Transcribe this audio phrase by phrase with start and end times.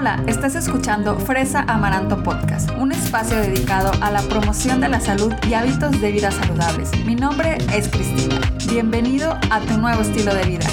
[0.00, 5.30] Hola, estás escuchando Fresa Amaranto Podcast, un espacio dedicado a la promoción de la salud
[5.46, 6.90] y hábitos de vida saludables.
[7.04, 8.40] Mi nombre es Cristina.
[8.66, 10.66] Bienvenido a tu nuevo estilo de vida.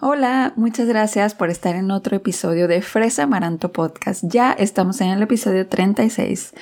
[0.00, 4.24] Hola, muchas gracias por estar en otro episodio de Fresa Amaranto Podcast.
[4.26, 6.52] Ya estamos en el episodio 36.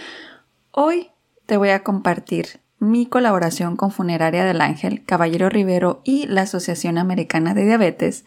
[0.71, 1.11] Hoy
[1.47, 6.99] te voy a compartir mi colaboración con Funeraria del Ángel, Caballero Rivero y la Asociación
[6.99, 8.25] Americana de Diabetes,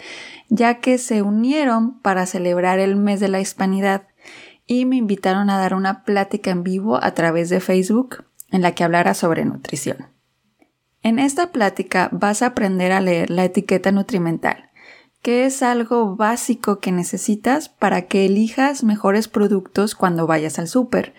[0.50, 4.08] ya que se unieron para celebrar el mes de la hispanidad
[4.66, 8.73] y me invitaron a dar una plática en vivo a través de Facebook en la
[8.73, 10.08] que hablara sobre nutrición.
[11.03, 14.72] En esta plática vas a aprender a leer la etiqueta nutrimental
[15.26, 21.16] ¿Qué es algo básico que necesitas para que elijas mejores productos cuando vayas al súper.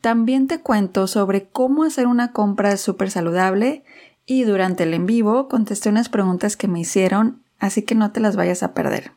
[0.00, 3.84] También te cuento sobre cómo hacer una compra súper saludable
[4.26, 8.20] y durante el en vivo contesté unas preguntas que me hicieron, así que no te
[8.20, 9.12] las vayas a perder.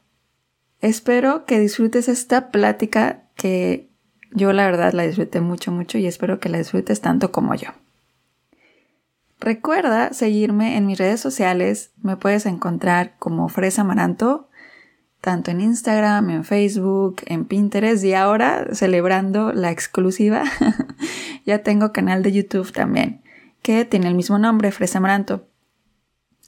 [0.80, 3.90] Espero que disfrutes esta plática que
[4.32, 7.70] yo la verdad la disfruté mucho, mucho y espero que la disfrutes tanto como yo.
[9.40, 14.50] Recuerda seguirme en mis redes sociales, me puedes encontrar como Fresa Amaranto,
[15.22, 20.44] tanto en Instagram, en Facebook, en Pinterest y ahora celebrando la exclusiva,
[21.46, 23.22] ya tengo canal de YouTube también,
[23.62, 25.48] que tiene el mismo nombre, Fresa Amaranto.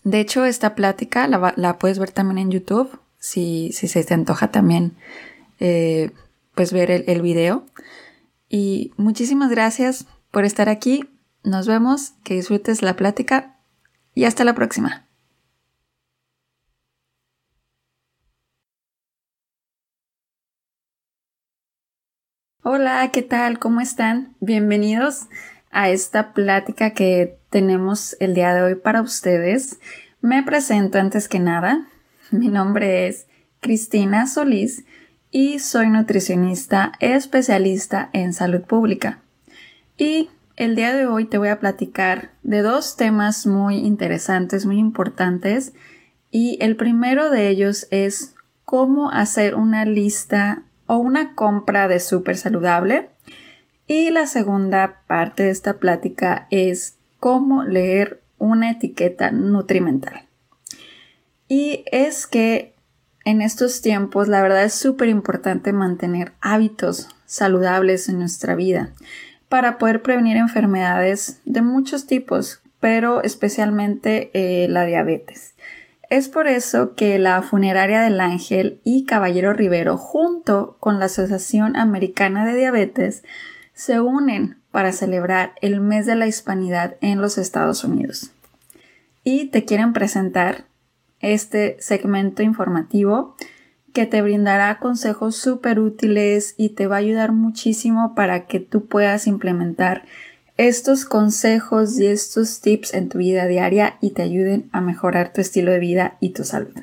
[0.04, 4.50] De hecho, esta plática la, puedes ver también en YouTube, si, si se te antoja
[4.50, 4.94] también,
[5.60, 6.12] eh,
[6.56, 7.66] pues ver el, el video.
[8.50, 11.10] Y muchísimas gracias por estar aquí.
[11.44, 13.58] Nos vemos, que disfrutes la plática
[14.14, 15.08] y hasta la próxima.
[22.66, 23.60] Hola, ¿qué tal?
[23.60, 24.36] ¿Cómo están?
[24.40, 25.24] Bienvenidos
[25.70, 29.82] a esta plática que tenemos el día de hoy para ustedes.
[30.22, 31.86] Me presento antes que nada.
[32.32, 33.28] Mi nombre es
[33.60, 34.86] Cristina Solís
[35.30, 39.20] y soy nutricionista especialista en salud pública.
[39.98, 44.80] Y el día de hoy te voy a platicar de dos temas muy interesantes, muy
[44.80, 45.74] importantes.
[46.32, 52.38] Y el primero de ellos es cómo hacer una lista o una compra de súper
[52.38, 53.10] saludable.
[53.88, 60.28] Y la segunda parte de esta plática es cómo leer una etiqueta nutrimental.
[61.48, 62.74] Y es que
[63.26, 68.94] en estos tiempos la verdad es súper importante mantener hábitos saludables en nuestra vida
[69.50, 75.53] para poder prevenir enfermedades de muchos tipos, pero especialmente eh, la diabetes.
[76.14, 81.76] Es por eso que la Funeraria del Ángel y Caballero Rivero, junto con la Asociación
[81.76, 83.24] Americana de Diabetes,
[83.74, 88.30] se unen para celebrar el mes de la hispanidad en los Estados Unidos.
[89.24, 90.66] Y te quieren presentar
[91.20, 93.36] este segmento informativo
[93.92, 98.86] que te brindará consejos súper útiles y te va a ayudar muchísimo para que tú
[98.86, 100.04] puedas implementar
[100.58, 105.42] estos consejos y estos tips en tu vida diaria y te ayuden a mejorar tu
[105.42, 106.74] estilo de vida y tu salud.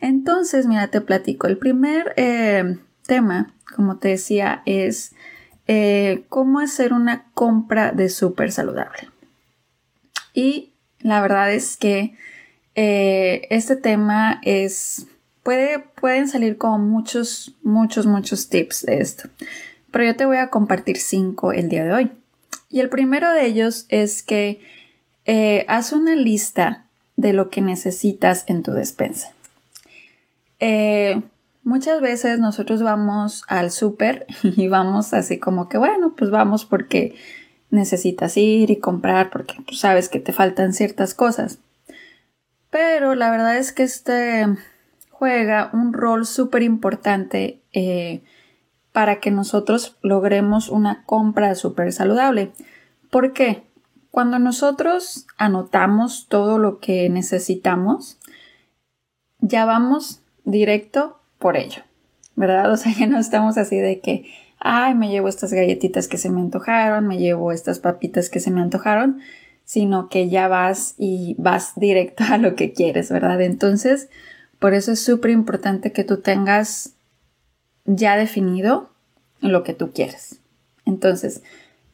[0.00, 1.48] Entonces, mira, te platico.
[1.48, 5.12] El primer eh, tema, como te decía, es
[5.66, 9.08] eh, cómo hacer una compra de súper saludable.
[10.32, 12.14] Y la verdad es que
[12.74, 15.06] eh, este tema es
[16.00, 19.28] pueden salir como muchos, muchos, muchos tips de esto.
[19.90, 22.10] Pero yo te voy a compartir cinco el día de hoy.
[22.68, 24.60] Y el primero de ellos es que
[25.24, 26.86] eh, haz una lista
[27.16, 29.32] de lo que necesitas en tu despensa.
[30.60, 31.20] Eh,
[31.62, 37.14] muchas veces nosotros vamos al súper y vamos así como que, bueno, pues vamos porque
[37.70, 41.58] necesitas ir y comprar porque tú sabes que te faltan ciertas cosas.
[42.70, 44.46] Pero la verdad es que este
[45.10, 48.22] juega un rol súper importante eh,
[48.98, 52.50] para que nosotros logremos una compra súper saludable.
[53.12, 53.62] ¿Por qué?
[54.10, 58.18] Cuando nosotros anotamos todo lo que necesitamos,
[59.38, 61.82] ya vamos directo por ello,
[62.34, 62.72] ¿verdad?
[62.72, 64.24] O sea, ya no estamos así de que,
[64.58, 68.50] ay, me llevo estas galletitas que se me antojaron, me llevo estas papitas que se
[68.50, 69.20] me antojaron,
[69.62, 73.40] sino que ya vas y vas directo a lo que quieres, ¿verdad?
[73.42, 74.08] Entonces,
[74.58, 76.96] por eso es súper importante que tú tengas
[77.88, 78.90] ya definido
[79.40, 80.40] lo que tú quieres.
[80.84, 81.42] Entonces,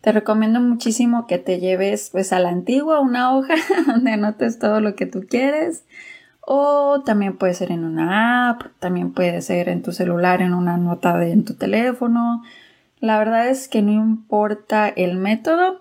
[0.01, 3.55] te recomiendo muchísimo que te lleves pues a la antigua una hoja
[3.87, 5.85] donde anotes todo lo que tú quieres.
[6.47, 10.77] O también puede ser en una app, también puede ser en tu celular, en una
[10.77, 12.43] nota de, en tu teléfono.
[13.01, 15.81] La verdad es que no importa el método,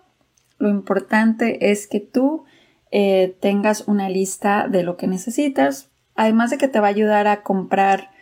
[0.57, 2.45] lo importante es que tú
[2.91, 7.27] eh, tengas una lista de lo que necesitas, además de que te va a ayudar
[7.27, 8.12] a comprar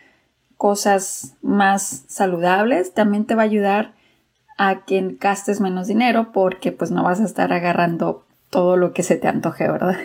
[0.62, 3.94] cosas más saludables, también te va a ayudar
[4.56, 9.02] a que gastes menos dinero porque pues no vas a estar agarrando todo lo que
[9.02, 9.96] se te antoje, ¿verdad?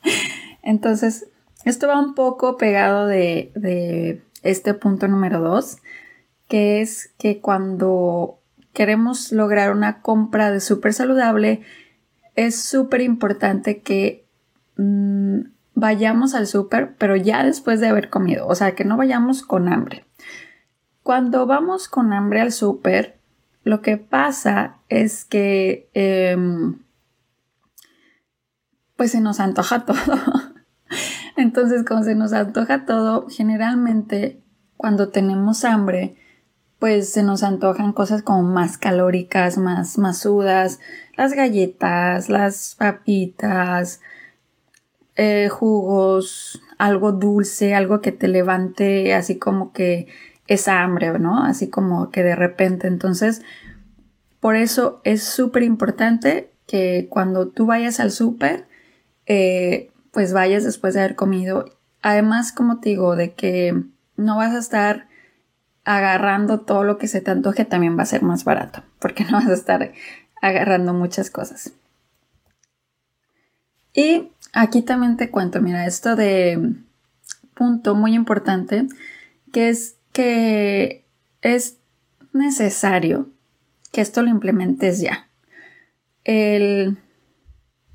[0.62, 1.28] Entonces,
[1.64, 5.76] esto va un poco pegado de, de este punto número dos,
[6.48, 8.40] que es que cuando
[8.72, 11.60] queremos lograr una compra de súper saludable,
[12.34, 14.24] es súper importante que
[14.76, 19.42] mm, vayamos al súper, pero ya después de haber comido, o sea, que no vayamos
[19.42, 20.04] con hambre.
[21.02, 23.18] Cuando vamos con hambre al súper,
[23.62, 26.78] lo que pasa es que em,
[28.96, 29.96] pues se nos antoja todo.
[31.36, 34.40] Entonces, como se nos antoja todo, generalmente
[34.76, 36.16] cuando tenemos hambre,
[36.78, 40.80] pues se nos antojan cosas como más calóricas, más masudas,
[41.16, 44.00] las galletas, las papitas,
[45.16, 50.08] eh, jugos, algo dulce, algo que te levante así como que
[50.46, 51.44] esa hambre, ¿no?
[51.44, 52.86] Así como que de repente.
[52.88, 53.42] Entonces,
[54.40, 58.66] por eso es súper importante que cuando tú vayas al súper,
[59.26, 61.64] eh, pues vayas después de haber comido.
[62.02, 63.82] Además, como te digo, de que
[64.16, 65.08] no vas a estar
[65.84, 69.32] agarrando todo lo que se te antoje, también va a ser más barato, porque no
[69.32, 69.92] vas a estar
[70.40, 71.72] agarrando muchas cosas.
[73.94, 76.74] Y aquí también te cuento, mira, esto de
[77.54, 78.86] punto muy importante,
[79.52, 81.04] que es que
[81.42, 81.76] es
[82.32, 83.28] necesario
[83.92, 85.28] que esto lo implementes ya.
[86.24, 86.98] El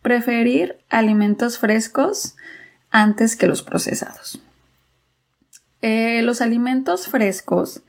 [0.01, 2.36] preferir alimentos frescos
[2.90, 4.42] antes que los procesados.
[5.81, 7.84] Eh, los alimentos frescos,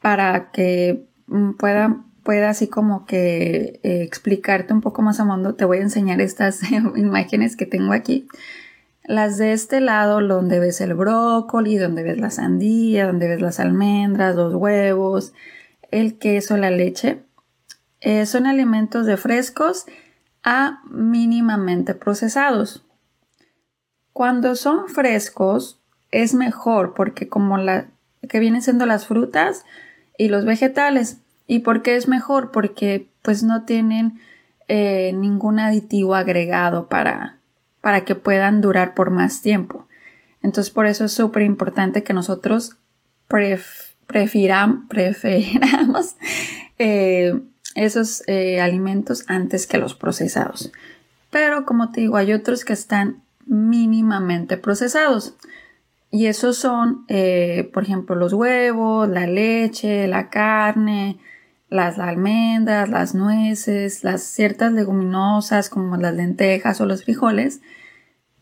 [0.00, 5.54] para que mm, pueda, pueda así como que eh, explicarte un poco más a fondo,
[5.54, 6.60] te voy a enseñar estas
[6.96, 8.26] imágenes que tengo aquí.
[9.04, 13.60] Las de este lado, donde ves el brócoli, donde ves la sandía, donde ves las
[13.60, 15.34] almendras, los huevos,
[15.92, 17.22] el queso, la leche,
[18.00, 19.86] eh, son alimentos de frescos
[20.42, 22.84] a mínimamente procesados.
[24.12, 25.80] Cuando son frescos,
[26.10, 27.86] es mejor porque como la
[28.28, 29.64] que vienen siendo las frutas
[30.18, 31.18] y los vegetales.
[31.46, 32.50] ¿Y por qué es mejor?
[32.50, 34.20] Porque pues no tienen
[34.68, 37.38] eh, ningún aditivo agregado para,
[37.80, 39.86] para que puedan durar por más tiempo.
[40.42, 42.76] Entonces por eso es súper importante que nosotros
[43.28, 44.86] prefiramos
[46.78, 47.40] eh,
[47.74, 50.72] esos eh, alimentos antes que los procesados.
[51.30, 55.36] Pero como te digo, hay otros que están mínimamente procesados.
[56.10, 57.04] Y esos son,
[57.74, 61.18] por ejemplo, los huevos, la leche, la carne,
[61.76, 67.60] las almendras, las nueces, las ciertas leguminosas como las lentejas o los frijoles,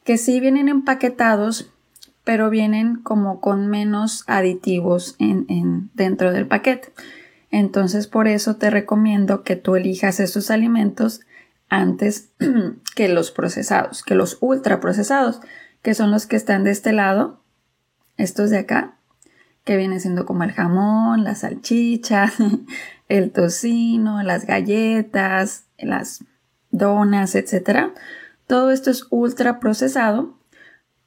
[0.04, 1.70] que sí vienen empaquetados,
[2.24, 6.92] pero vienen como con menos aditivos en, dentro del paquete.
[7.50, 11.20] Entonces, por eso te recomiendo que tú elijas esos alimentos
[11.68, 12.30] antes
[12.94, 15.40] que los procesados, que los ultraprocesados,
[15.82, 17.40] que son los que están de este lado
[18.16, 18.96] estos de acá,
[19.64, 22.32] que viene siendo como el jamón, la salchicha,
[23.08, 26.24] el tocino, las galletas, las
[26.70, 27.92] donas, etc.
[28.46, 30.34] Todo esto es ultra procesado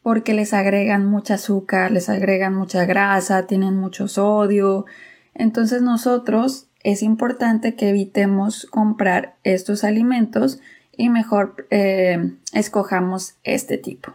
[0.02, 4.86] porque les agregan mucha azúcar, les agregan mucha grasa, tienen mucho sodio.
[5.34, 10.62] Entonces nosotros es importante que evitemos comprar estos alimentos
[10.96, 14.14] y mejor eh, escojamos este tipo.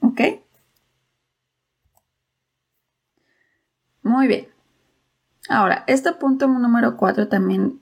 [0.00, 0.20] ¿Ok?
[4.02, 4.53] Muy bien.
[5.48, 7.80] Ahora, este punto número 4 también,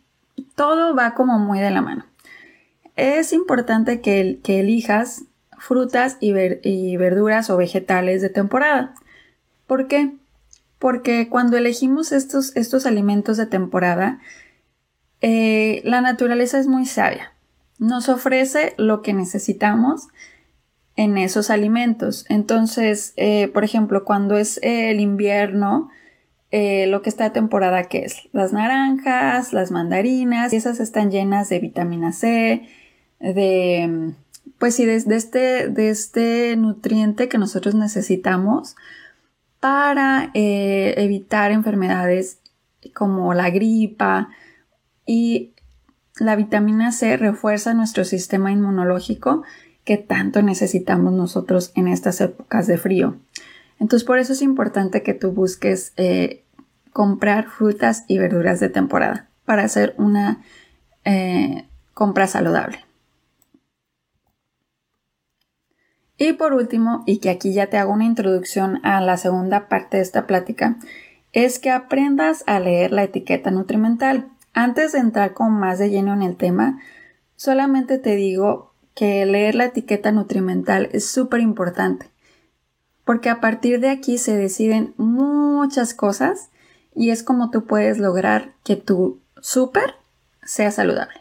[0.57, 2.04] todo va como muy de la mano.
[2.97, 5.25] Es importante que, elijas
[5.59, 6.33] frutas y,
[6.97, 8.95] verduras o vegetales de temporada.
[9.66, 10.12] ¿Por qué?
[10.78, 14.19] Porque cuando elegimos estos, estos alimentos de temporada,
[15.21, 17.33] eh, la naturaleza es muy sabia.
[17.78, 20.09] Nos ofrece lo que necesitamos
[20.97, 22.26] en esos alimentos.
[22.28, 25.88] Entonces, eh, por ejemplo, cuando es el invierno,
[26.52, 31.11] eh, lo que está de temporada que es las naranjas, las mandarinas, y esas están
[31.11, 32.62] llenas de vitamina C,
[33.18, 34.14] de
[34.62, 38.76] pues sí, de, este, de este nutriente que nosotros necesitamos
[39.59, 42.38] para eh, evitar enfermedades
[42.94, 44.28] como la gripa
[45.04, 45.50] y
[46.16, 49.42] la vitamina C refuerza nuestro sistema inmunológico
[49.85, 53.16] que tanto necesitamos nosotros en estas épocas de frío.
[53.80, 56.42] Entonces por eso es importante que tú busques eh,
[56.93, 60.43] comprar frutas y verduras de temporada para hacer una
[61.05, 62.79] eh, compra saludable.
[66.17, 69.97] Y por último, y que aquí ya te hago una introducción a la segunda parte
[69.97, 70.77] de esta plática,
[71.33, 74.29] es que aprendas a leer la etiqueta nutrimental.
[74.53, 76.79] Antes de entrar con más de lleno en el tema,
[77.35, 82.07] solamente te digo que leer la etiqueta nutrimental es súper importante,
[83.05, 86.51] porque a partir de aquí se deciden muchas cosas
[86.95, 89.95] y es como tú puedes lograr que tu súper
[90.43, 91.21] sea saludable.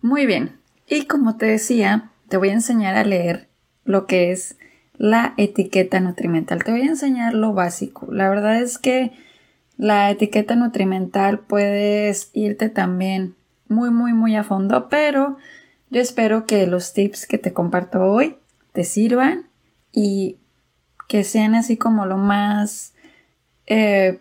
[0.00, 3.48] Muy bien, y como te decía, te voy a enseñar a leer
[3.84, 4.56] lo que es
[4.98, 6.64] la etiqueta nutrimental.
[6.64, 8.06] Te voy a enseñar lo básico.
[8.12, 9.12] La verdad es que
[9.76, 13.34] la etiqueta nutrimental puedes irte también
[13.68, 15.36] muy, muy, muy a fondo, pero
[15.90, 18.36] yo espero que los tips que te comparto hoy
[18.72, 19.48] te sirvan
[19.92, 20.38] y
[21.08, 22.94] que sean así como lo más,
[23.66, 24.18] eh,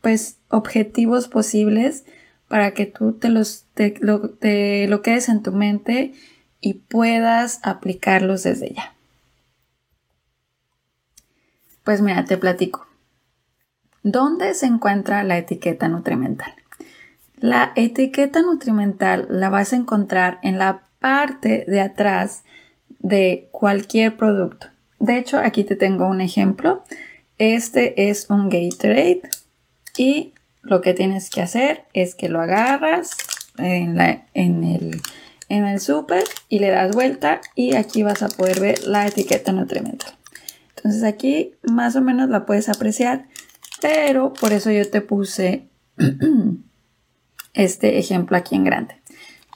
[0.00, 2.04] pues, objetivos posibles
[2.48, 3.64] para que tú te los,
[4.00, 6.14] lo, te lo quedes en tu mente
[6.60, 8.94] y puedas aplicarlos desde ya.
[11.84, 12.86] Pues mira, te platico.
[14.02, 16.52] ¿Dónde se encuentra la etiqueta nutrimental?
[17.38, 22.44] La etiqueta nutrimental la vas a encontrar en la parte de atrás
[22.98, 24.68] de cualquier producto.
[24.98, 26.82] De hecho, aquí te tengo un ejemplo.
[27.38, 29.22] Este es un Gatorade
[29.96, 33.16] y lo que tienes que hacer es que lo agarras
[33.58, 34.00] en,
[34.34, 35.00] en el,
[35.48, 39.52] en el súper y le das vuelta y aquí vas a poder ver la etiqueta
[39.52, 40.12] nutrimental.
[40.76, 43.26] Entonces aquí más o menos la puedes apreciar,
[43.80, 45.66] pero por eso yo te puse
[47.54, 48.96] este ejemplo aquí en grande.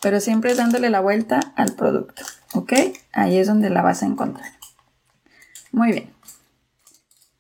[0.03, 2.23] Pero siempre dándole la vuelta al producto,
[2.55, 2.73] ¿ok?
[3.13, 4.60] Ahí es donde la vas a encontrar.
[5.73, 6.11] Muy bien.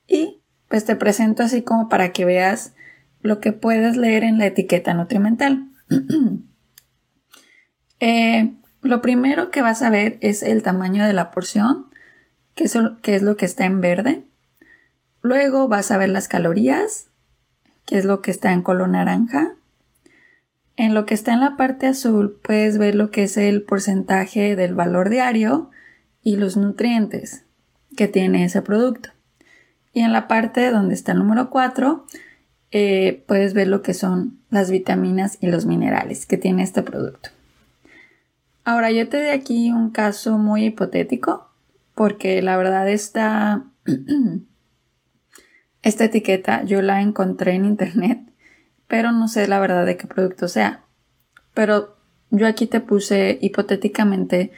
[0.06, 2.74] Y pues te presento así como para que veas
[3.22, 5.68] lo que puedes leer en la etiqueta nutrimental.
[8.02, 11.90] Eh, lo primero que vas a ver es el tamaño de la porción
[12.54, 14.24] que es, lo que está en verde.
[15.20, 17.08] Luego vas a ver las calorías,
[17.84, 19.52] que es lo que está en color naranja.
[20.76, 24.56] En lo que está en la parte azul puedes ver lo que es el porcentaje
[24.56, 25.70] del valor diario
[26.22, 27.44] y los nutrientes
[27.96, 29.10] que tiene ese producto.
[29.92, 32.06] Y en la parte donde está el número 4
[32.72, 37.30] eh, puedes ver lo que son las vitaminas y los minerales que tiene este producto.
[38.64, 41.50] Ahora yo te doy aquí un caso muy hipotético
[41.94, 43.64] porque la verdad esta,
[45.82, 48.20] esta etiqueta yo la encontré en internet,
[48.86, 50.84] pero no sé la verdad de qué producto sea.
[51.54, 51.96] Pero
[52.30, 54.52] yo aquí te puse hipotéticamente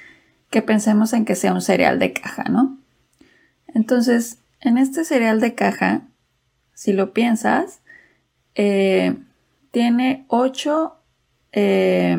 [0.50, 2.81] que pensemos en que sea un cereal de caja, ¿no?
[3.74, 6.02] Entonces, en este cereal de caja,
[6.74, 7.80] si lo piensas,
[8.54, 9.16] eh,
[9.70, 10.96] tiene 8
[11.52, 12.16] eh,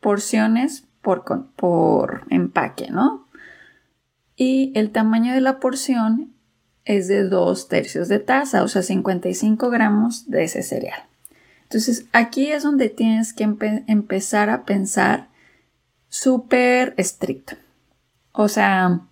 [0.00, 1.24] porciones por,
[1.56, 3.30] por empaque, ¿no?
[4.40, 6.32] y el tamaño de la porción
[6.86, 11.02] es de 2 tercios de taza, o sea, 55 gramos de ese cereal.
[11.64, 15.28] Entonces, aquí es donde tienes que empezar a pensar
[16.08, 17.56] súper estricto.
[18.32, 19.02] O sea,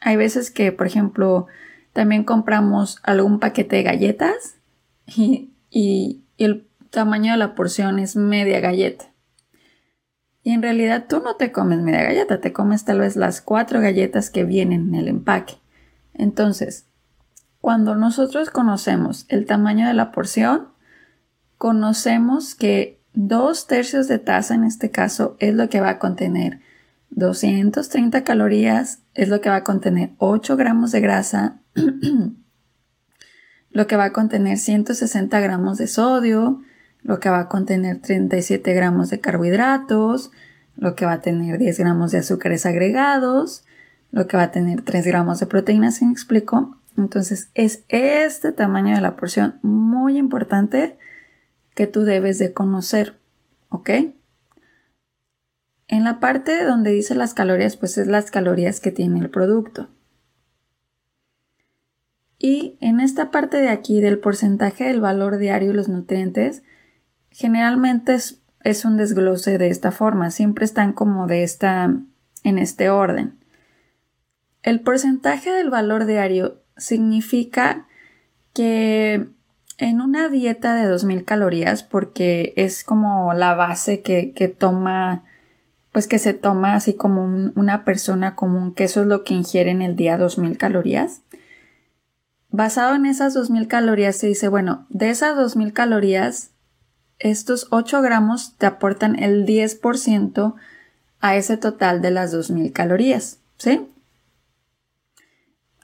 [0.00, 1.46] hay veces que, por ejemplo,
[1.92, 4.56] también compramos algún paquete de galletas
[5.06, 5.48] y,
[6.38, 9.04] el tamaño de la porción es media galleta.
[10.42, 13.80] Y en realidad tú no te comes media galleta, te comes tal vez las cuatro
[13.80, 15.54] galletas que vienen en el empaque.
[16.14, 16.86] Entonces,
[17.60, 20.68] cuando nosotros conocemos el tamaño de la porción,
[21.58, 26.60] conocemos que dos tercios de taza en este caso es lo que va a contener
[27.10, 31.60] 230 calorías, es lo que va a contener 8 gramos de grasa,
[33.70, 36.62] lo que va a contener 160 gramos de sodio,
[37.02, 40.30] lo que va a contener 37 gramos de carbohidratos,
[40.76, 43.64] lo que va a tener 10 gramos de azúcares agregados,
[44.10, 46.76] lo que va a tener 3 gramos de proteínas, ¿se me explico?
[46.96, 50.98] Entonces es este tamaño de la porción muy importante
[51.74, 53.18] que tú debes de conocer,
[53.70, 53.90] ¿ok?
[55.92, 59.90] En la parte donde dice las calorías, pues es las calorías que tiene el producto.
[62.38, 66.62] Y en esta parte de aquí del porcentaje del valor diario y los nutrientes,
[67.30, 71.94] generalmente es, un desglose de esta forma, siempre están como de esta,
[72.42, 73.38] en este orden.
[74.62, 77.86] El porcentaje del valor diario significa
[78.54, 79.28] que
[79.76, 85.24] en una dieta de 2000 calorías, porque es como la base que, toma,
[85.92, 89.70] pues que se toma así como una persona común, que eso es lo que ingiere
[89.70, 91.20] en el día 2000 calorías.
[92.50, 96.52] Basado en esas 2000 calorías se dice, bueno, de esas 2000 calorías
[97.22, 100.54] estos 8 gramos te aportan el 10%
[101.20, 103.86] a ese total de las 2000 calorías, ¿sí?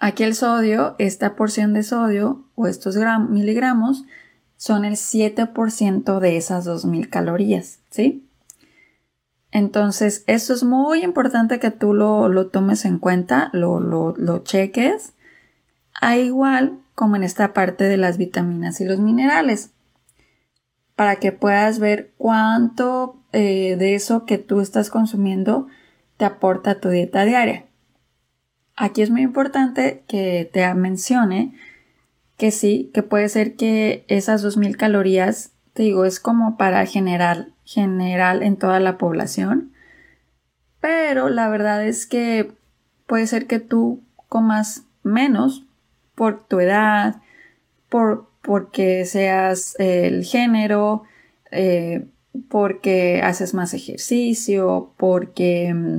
[0.01, 2.97] Aquí el sodio, esta porción de sodio o estos
[3.29, 4.05] miligramos
[4.57, 8.28] son el 7% de esas 2000 calorías, ¿sí?
[9.51, 15.15] Entonces, eso es muy importante que tú lo, tomes en cuenta, lo, lo, cheques,
[16.01, 19.71] a igual como en esta parte de las vitaminas y los minerales,
[20.97, 25.69] para que puedas ver cuánto eh, de eso que tú estás consumiendo
[26.17, 27.67] te aporta tu dieta diaria.
[28.77, 31.55] Aquí es muy importante que te mencione
[32.37, 37.51] que sí, que puede ser que esas 2000 calorías, te digo, es como para generar
[37.65, 39.71] general en toda la población.
[40.81, 42.51] Pero la verdad es que
[43.07, 45.67] puede ser que tú comas menos
[46.17, 47.23] por tu edad,
[47.89, 51.05] por porque seas el género,
[51.53, 52.09] eh,
[52.49, 55.99] porque haces más ejercicio, porque mm,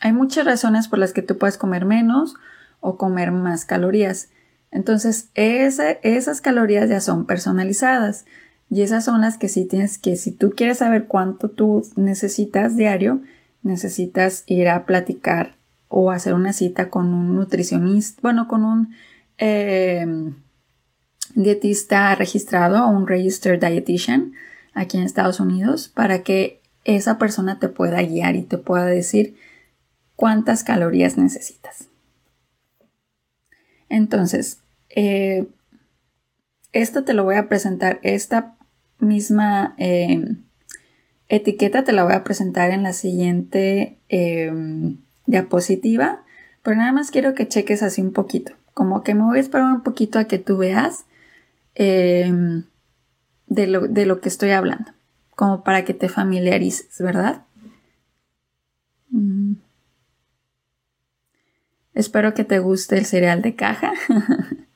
[0.00, 2.36] hay muchas razones por las que tú puedes comer menos
[2.80, 4.30] o comer más calorías.
[4.70, 8.24] Entonces, esas calorías ya son personalizadas.
[8.70, 12.76] Y esas son las que sí tienes que, si tú quieres saber cuánto tú necesitas
[12.76, 13.20] diario,
[13.62, 15.56] necesitas ir a platicar
[15.88, 18.94] o hacer una cita con un nutricionista, bueno, con un
[19.38, 20.34] em,
[21.34, 24.34] dietista registrado o un registered dietitian
[24.72, 29.36] aquí en Estados Unidos para que esa persona te pueda guiar y te pueda decir
[30.14, 31.88] cuántas calorías necesitas.
[33.88, 34.60] Entonces,
[34.90, 35.48] eh,
[36.72, 38.56] esto te lo voy a presentar, esta
[39.00, 40.36] misma eh,
[41.28, 46.24] etiqueta te la voy a presentar en la siguiente em, diapositiva,
[46.62, 49.72] pero nada más quiero que cheques así un poquito, como que me voy a esperar
[49.72, 51.04] un poquito a que tú veas
[51.74, 52.64] em,
[53.46, 54.92] de, lo, de lo que estoy hablando,
[55.36, 57.42] como para que te familiarices, ¿verdad?
[59.10, 59.54] Mm.
[61.94, 63.92] Espero que te guste el cereal de caja.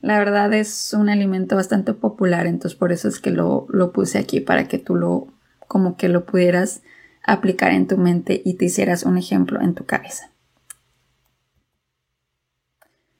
[0.00, 4.40] La verdad es un alimento bastante popular, entonces por eso es que lo, puse aquí
[4.40, 5.26] para que tú lo,
[5.66, 6.82] como que lo pudieras
[7.24, 10.30] aplicar en tu mente y te hicieras un ejemplo en tu cabeza.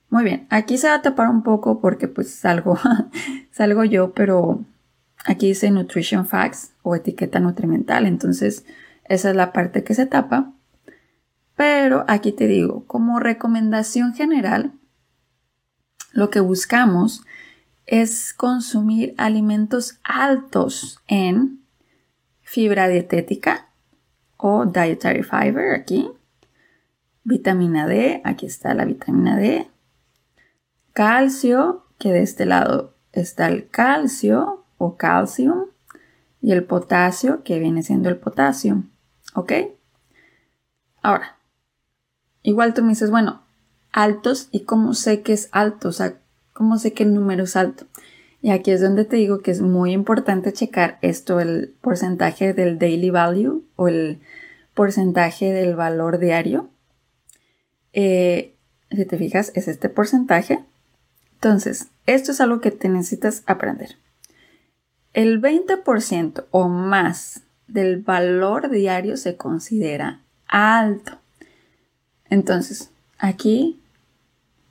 [0.09, 2.79] Muy bien, aquí se va a tapar un poco porque pues salgo,
[3.51, 4.65] salgo yo, pero
[5.27, 8.65] aquí dice Nutrition Facts o etiqueta nutrimental, entonces
[9.05, 10.53] esa es la parte que se tapa.
[11.57, 14.73] Pero aquí te digo, como recomendación general,
[16.13, 17.23] lo que buscamos
[17.87, 21.61] es consumir alimentos altos en
[22.43, 23.69] fibra dietética
[24.37, 26.11] o dietary fiber aquí,
[27.25, 29.69] vitamina D, aquí está la vitamina D,
[30.93, 35.67] calcio, que de este lado está el calcio o calcium
[36.41, 38.85] y el potasio, que viene siendo el potasio,
[39.35, 39.53] ¿ok?
[41.03, 41.37] Ahora,
[42.43, 43.43] igual tú me dices, bueno,
[43.93, 46.15] altos y cómo sé que es alto, o sea,
[46.53, 47.87] cómo sé que el número es alto.
[48.41, 52.79] Y aquí es donde te digo que es muy importante checar esto, el porcentaje del
[52.79, 54.21] daily value o el
[54.75, 56.69] porcentaje del valor diario.
[57.93, 58.55] Eh,
[58.91, 60.65] si te fijas, es este porcentaje.
[61.35, 63.97] Entonces, esto es algo que te necesitas aprender.
[65.15, 71.19] El 20% o más del valor diario se considera alto.
[72.31, 73.81] Entonces, aquí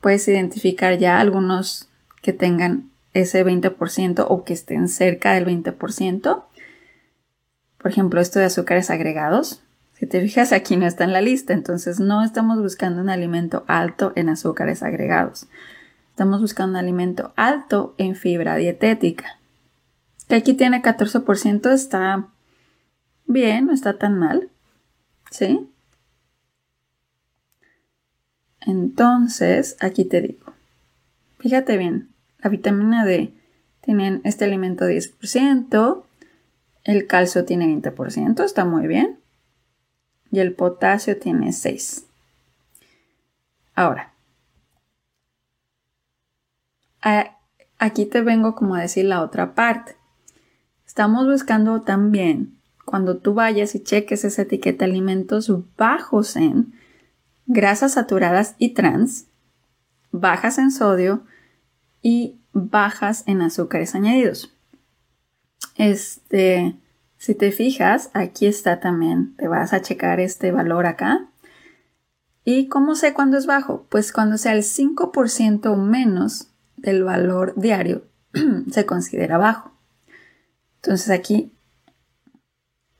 [0.02, 1.90] puedes identificar ya algunos
[2.22, 6.44] que tengan ese 20% o que estén cerca del 20%.
[7.78, 9.62] Por ejemplo, esto de azúcares agregados.
[9.94, 13.64] Si te fijas, aquí no está en la lista, entonces no estamos buscando un alimento
[13.68, 15.48] alto en azúcares agregados.
[16.12, 19.40] Estamos buscando un alimento alto en fibra dietética.
[20.28, 22.28] Que aquí tiene 14%, está
[23.26, 24.50] bien, no está tan mal.
[25.32, 25.68] ¿Sí?
[28.68, 30.52] Entonces, aquí te digo,
[31.40, 33.34] fíjate bien, la vitamina D
[33.80, 36.04] tiene este alimento 10%,
[36.84, 39.20] el calcio tiene 20%, está muy bien,
[40.32, 42.08] y el potasio tiene 6.
[43.74, 44.12] Ahora,
[47.80, 49.96] aquí te vengo como a decir la otra parte.
[50.86, 56.74] Estamos buscando también, cuando tú vayas y cheques esa etiqueta alimentos bajos en,
[57.48, 59.26] grasas saturadas y trans,
[60.12, 61.24] bajas en sodio
[62.02, 64.54] y bajas en azúcares añadidos.
[65.76, 66.76] Este,
[67.18, 71.28] si te fijas, aquí está también, te vas a checar este valor acá.
[72.44, 73.86] ¿Y cómo sé cuándo es bajo?
[73.90, 78.04] Pues cuando sea el 5% menos del valor diario
[78.72, 79.72] se considera bajo.
[80.76, 81.52] Entonces aquí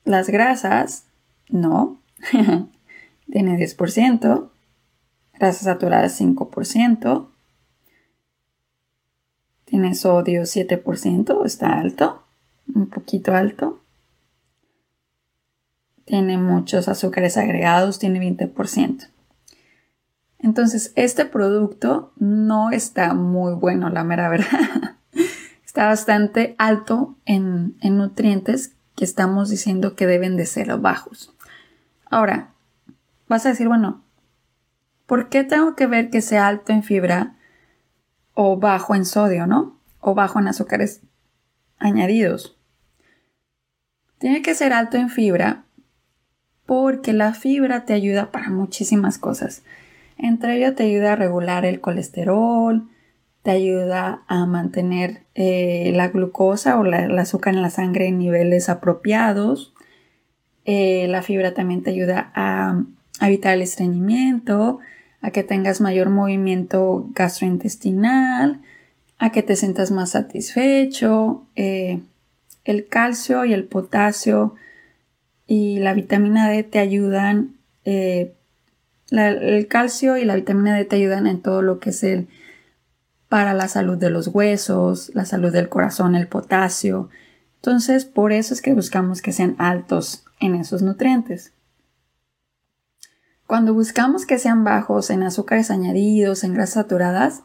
[0.04, 1.04] las grasas,
[1.48, 2.00] no,
[3.30, 4.50] tiene 10%,
[5.34, 7.28] grasas saturadas 5%,
[9.64, 12.22] tiene sodio 7%, está alto,
[12.74, 13.82] un poquito alto.
[16.06, 19.08] Tiene muchos azúcares agregados, tiene 20%.
[20.38, 24.96] Entonces, este producto no está muy bueno, la mera verdad.
[25.66, 31.34] está bastante alto en, en nutrientes que estamos diciendo que deben de ser bajos.
[32.06, 32.54] Ahora,
[33.28, 34.02] vas a decir, bueno,
[35.06, 37.36] ¿por qué tengo que ver que sea alto en fibra
[38.34, 39.78] o bajo en sodio, no?
[40.00, 41.02] O bajo en azúcares
[41.78, 42.58] añadidos.
[44.18, 45.64] Tiene que ser alto en fibra
[46.66, 49.62] porque la fibra te ayuda para muchísimas cosas.
[50.18, 52.88] Entre ello te ayuda a regular el colesterol,
[53.42, 58.68] te ayuda a mantener eh, la glucosa o el azúcar en la sangre en niveles
[58.68, 59.72] apropiados.
[60.64, 62.82] Eh, la fibra también te ayuda a,
[63.26, 64.78] evitar el estreñimiento,
[65.20, 68.60] a que tengas mayor movimiento gastrointestinal,
[69.18, 71.44] a que te sientas más satisfecho.
[71.56, 72.00] Eh,
[72.64, 74.54] el calcio y el potasio
[75.46, 78.34] y la vitamina D te ayudan, el
[79.68, 82.28] calcio y la vitamina D te ayudan en todo lo que es el
[83.28, 87.10] para la salud de los huesos, la salud del corazón, el potasio.
[87.56, 91.52] Entonces, por eso es que buscamos que sean altos en esos nutrientes.
[93.48, 97.44] Cuando buscamos que sean bajos en azúcares añadidos, en grasas saturadas,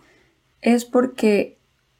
[0.59, 1.57] es porque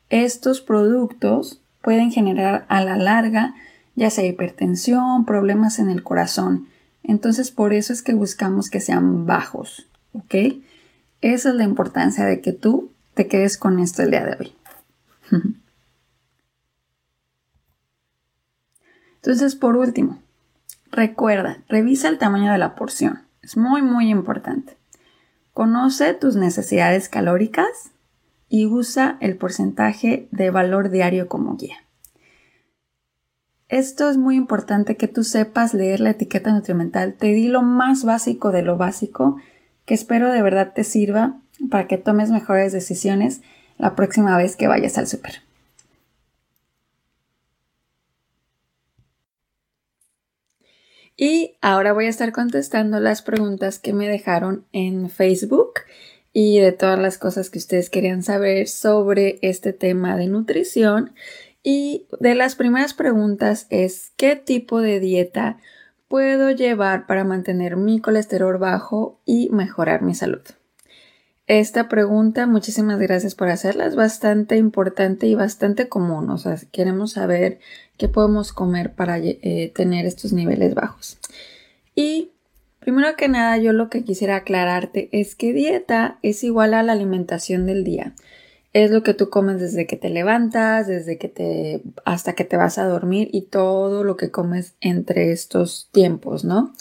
[0.09, 3.55] estos productos pueden generar a la larga
[3.95, 6.67] ya sea hipertensión, problemas en el corazón.
[7.01, 10.35] Entonces, por eso es que buscamos que sean bajos, ¿ok?
[11.21, 14.53] Esa es la importancia de que tú te quedes con esto el día de hoy.
[19.15, 20.19] Entonces, por último,
[20.91, 23.21] recuerda, revisa el tamaño de la porción.
[23.43, 24.77] Es muy, muy importante.
[25.53, 27.91] Conoce tus necesidades calóricas
[28.49, 31.77] y usa el porcentaje de valor diario como guía.
[33.67, 37.15] Esto es muy importante que tú sepas leer la etiqueta nutrimental.
[37.15, 39.37] Te di lo más básico de lo básico
[39.85, 43.41] que espero de verdad te sirva para que tomes mejores decisiones
[43.77, 45.41] la próxima vez que vayas al súper.
[51.15, 55.73] Y ahora voy a estar contestando las preguntas que me dejaron en Facebook
[56.33, 61.13] y de todas las cosas que ustedes querían saber sobre este tema de nutrición.
[61.61, 65.57] Y de las primeras preguntas es, ¿qué tipo de dieta
[66.07, 70.41] puedo llevar para mantener mi colesterol bajo y mejorar mi salud?
[71.45, 76.29] Esta pregunta, muchísimas gracias por hacerla, es bastante importante y bastante común.
[76.29, 77.59] O sea, queremos saber
[77.97, 81.17] qué podemos comer para eh, tener estos niveles bajos.
[81.95, 82.31] Y
[82.79, 86.93] primero que nada, yo lo que quisiera aclararte es que dieta es igual a la
[86.93, 88.13] alimentación del día.
[88.73, 92.57] Es lo que tú comes desde que te levantas, desde que te hasta que te
[92.57, 96.73] vas a dormir y todo lo que comes entre estos tiempos, ¿no?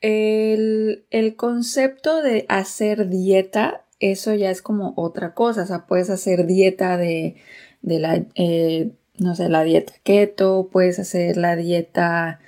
[0.00, 5.62] El, concepto de hacer dieta, eso ya es como otra cosa.
[5.62, 7.36] O sea, puedes hacer dieta de,
[7.82, 12.40] la, eh, no sé, la dieta keto, puedes hacer la dieta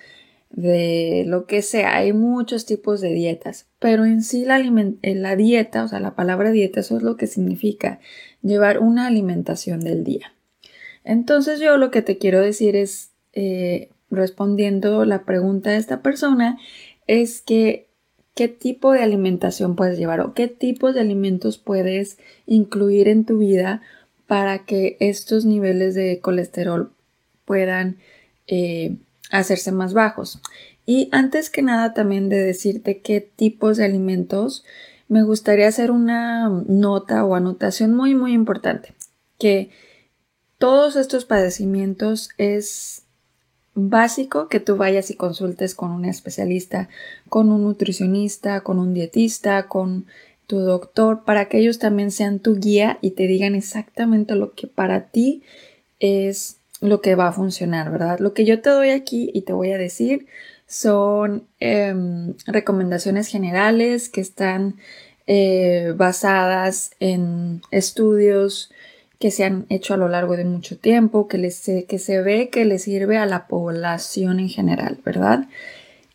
[0.50, 1.96] de lo que sea.
[1.96, 6.14] Hay muchos tipos de dietas, pero en sí la, eh, la dieta, o sea, la
[6.14, 8.00] palabra dieta, eso es lo que significa
[8.42, 10.32] llevar una alimentación del día.
[11.04, 16.58] Entonces yo lo que te quiero decir es, eh, respondiendo la pregunta de esta persona,
[17.06, 17.86] es que
[18.34, 23.38] qué tipo de alimentación puedes llevar o qué tipos de alimentos puedes incluir en tu
[23.38, 23.82] vida
[24.26, 26.92] para que estos niveles de colesterol
[27.44, 27.98] puedan
[28.46, 28.96] eh,
[29.30, 30.40] hacerse más bajos.
[30.84, 34.64] Y antes que nada también de decirte qué tipos de alimentos,
[35.08, 38.94] me gustaría hacer una nota o anotación muy muy importante,
[39.38, 39.70] que
[40.58, 43.02] todos estos padecimientos es
[43.74, 46.88] básico que tú vayas y consultes con un especialista,
[47.28, 50.06] con un nutricionista, con un dietista, con
[50.46, 54.66] tu doctor, para que ellos también sean tu guía y te digan exactamente lo que
[54.66, 55.42] para ti
[56.00, 58.18] es lo que va a funcionar, ¿verdad?
[58.20, 60.26] Lo que yo te doy aquí y te voy a decir
[60.66, 64.76] son em, recomendaciones generales que están
[65.26, 68.70] eh, basadas en estudios
[69.18, 72.50] que se han hecho a lo largo de mucho tiempo, que, les, que se ve
[72.50, 75.48] que le sirve a la población en general, ¿verdad?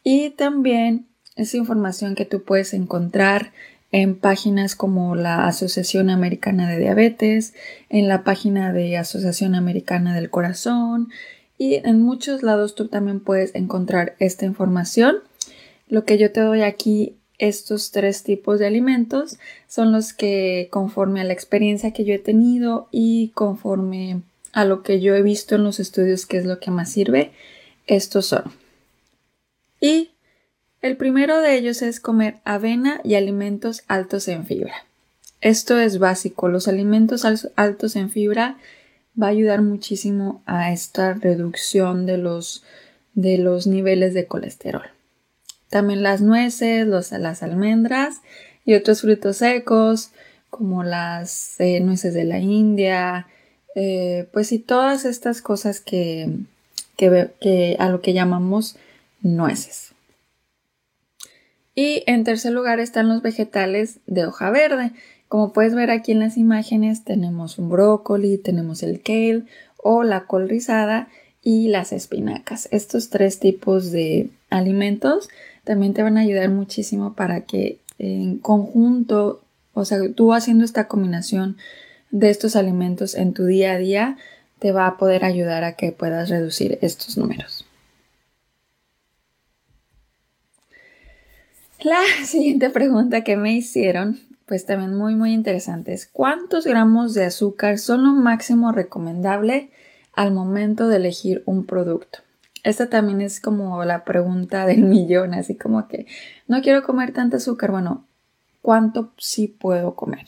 [0.03, 3.53] Y también es información que tú puedes encontrar
[3.91, 7.53] en páginas como la Asociación Americana de Diabetes,
[7.89, 11.09] en la página de Asociación Americana del Corazón
[11.57, 15.17] y en muchos lados tú también puedes encontrar esta información.
[15.89, 21.21] Lo que yo te doy aquí, estos tres tipos de alimentos, son los que conforme
[21.21, 24.21] a la experiencia que yo he tenido y conforme
[24.53, 27.31] a lo que yo he visto en los estudios que es lo que más sirve,
[27.87, 28.43] estos son.
[29.81, 30.10] Y
[30.81, 34.73] el primero de ellos es comer avena y alimentos altos en fibra.
[35.39, 36.47] Esto es básico.
[36.47, 38.57] Los alimentos altos en fibra
[39.21, 42.63] va a ayudar muchísimo a esta reducción de los,
[43.13, 44.83] de los niveles de colesterol.
[45.69, 48.21] También las nueces, las almendras
[48.65, 50.11] y otros frutos secos
[50.49, 53.27] como las eh, nueces de la India,
[53.73, 56.29] eh, pues y todas estas cosas que,
[56.97, 58.75] que a lo que llamamos
[59.21, 59.90] nueces.
[61.73, 64.91] Y en tercer lugar están los vegetales de hoja verde.
[65.27, 69.45] Como puedes ver aquí en las imágenes tenemos un brócoli, tenemos el kale
[69.77, 71.07] o la col rizada
[71.41, 72.67] y las espinacas.
[72.71, 75.29] Estos tres tipos de alimentos
[75.63, 79.41] también te van a ayudar muchísimo para que en conjunto,
[79.73, 81.57] o sea, tú haciendo esta combinación
[82.09, 84.17] de estos alimentos en tu día a día,
[84.59, 87.65] te va a poder ayudar a que puedas reducir estos números.
[91.81, 97.25] La siguiente pregunta que me hicieron, pues también muy muy interesante, es ¿cuántos gramos de
[97.25, 99.71] azúcar son lo máximo recomendable
[100.13, 102.19] al momento de elegir un producto?
[102.63, 106.05] Esta también es como la pregunta del millón, así como que
[106.47, 108.05] no quiero comer tanto azúcar, bueno,
[108.61, 110.27] ¿cuánto sí puedo comer?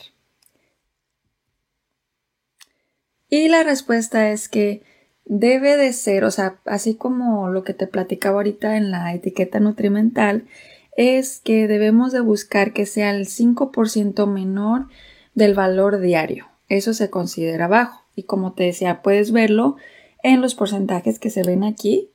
[3.28, 4.82] Y la respuesta es que
[5.24, 9.60] debe de ser, o sea, así como lo que te platicaba ahorita en la etiqueta
[9.60, 10.46] nutrimental,
[10.96, 14.86] es que debemos de buscar que sea el 5% menor
[15.34, 16.46] del valor diario.
[16.68, 18.04] Eso se considera bajo.
[18.16, 19.76] Y como te decía, puedes verlo
[20.22, 22.10] en los porcentajes que se ven aquí.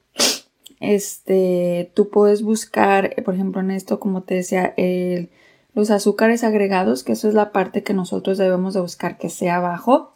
[0.79, 4.73] Este, tú puedes buscar, por ejemplo, en esto, como te decía,
[5.73, 9.59] los azúcares agregados, que eso es la parte que nosotros debemos de buscar que sea
[9.59, 10.13] bajo.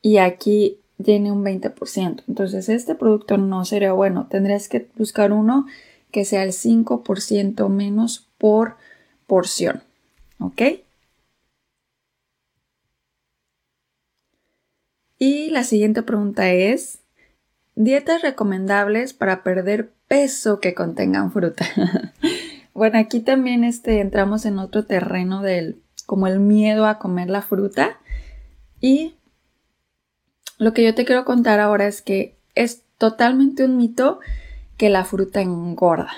[0.00, 2.22] Y aquí tiene un 20%.
[2.28, 4.28] Entonces, este producto no sería bueno.
[4.28, 5.66] Tendrías que buscar uno
[6.10, 8.76] que sea el 5% menos por
[9.26, 9.82] porción.
[10.38, 10.62] ¿Ok?
[15.18, 17.00] Y la siguiente pregunta es,
[17.74, 21.66] dietas recomendables para perder peso que contengan fruta.
[22.74, 27.42] bueno, aquí también este, entramos en otro terreno del como el miedo a comer la
[27.42, 27.98] fruta.
[28.80, 29.16] Y
[30.56, 34.20] lo que yo te quiero contar ahora es que es totalmente un mito
[34.78, 36.10] que la fruta engorda.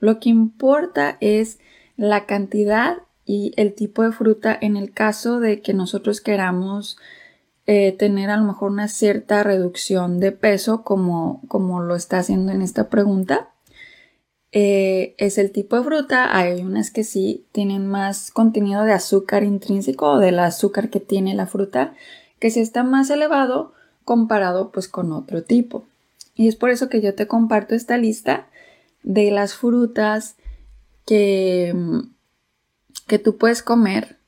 [0.00, 1.60] Lo que importa es
[1.96, 6.98] la cantidad y el tipo de fruta en el caso de que nosotros queramos
[7.66, 12.52] eh, tener a lo mejor una cierta reducción de peso como, como lo está haciendo
[12.52, 13.50] en esta pregunta.
[14.52, 16.36] Eh, es el tipo de fruta.
[16.36, 21.34] Hay unas que sí tienen más contenido de azúcar intrínseco o del azúcar que tiene
[21.34, 21.94] la fruta,
[22.38, 23.72] que sí está más elevado
[24.04, 25.84] comparado pues con otro tipo.
[26.36, 28.46] Y es por eso que yo te comparto esta lista
[29.02, 30.36] de las frutas
[31.06, 31.74] que,
[33.06, 34.18] que tú puedes comer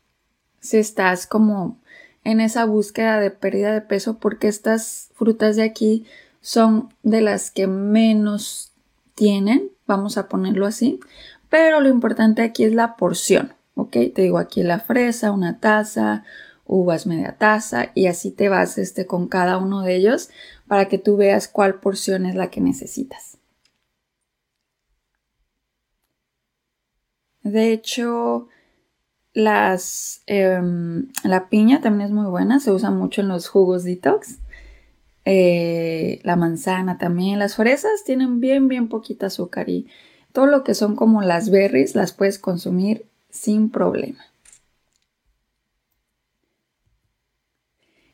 [0.60, 1.78] si estás como
[2.24, 6.06] en esa búsqueda de pérdida de peso porque estas frutas de aquí
[6.40, 8.72] son de las que menos
[9.14, 11.00] tienen, vamos a ponerlo así,
[11.48, 13.92] pero lo importante aquí es la porción, ¿ok?
[14.14, 16.24] Te digo aquí la fresa, una taza,
[16.66, 20.28] uvas media taza y así te vas este, con cada uno de ellos
[20.68, 23.38] para que tú veas cuál porción es la que necesitas.
[27.42, 28.48] De hecho,
[29.32, 34.38] las, em, la piña también es muy buena, se usa mucho en los jugos detox.
[35.24, 39.86] Eh, la manzana también, las fresas tienen bien, bien poquita azúcar y
[40.32, 44.24] todo lo que son como las berries las puedes consumir sin problema.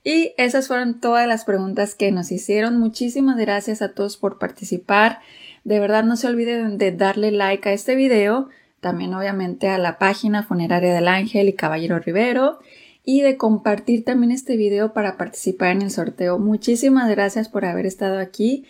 [0.04, 2.78] Y esas fueron todas las preguntas que nos hicieron.
[2.78, 5.20] Muchísimas gracias a todos por participar.
[5.64, 9.98] De verdad no se olviden de darle like a este video, también obviamente a la
[9.98, 12.58] página Funeraria del Ángel y Caballero Rivero
[13.02, 16.38] y de compartir también este video para participar en el sorteo.
[16.38, 18.66] Muchísimas gracias por haber estado aquí.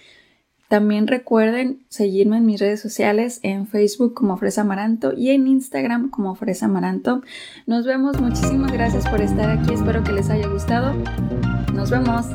[0.68, 6.10] También recuerden seguirme en mis redes sociales, en Facebook como Fresa Amaranto y en Instagram
[6.10, 7.22] como Fresa Amaranto.
[7.66, 10.94] Nos vemos, muchísimas gracias por estar aquí, espero que les haya gustado.
[11.74, 12.26] Nos vemos.